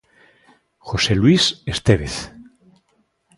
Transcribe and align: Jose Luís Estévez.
Jose 0.87 1.13
Luís 1.21 1.45
Estévez. 1.73 2.15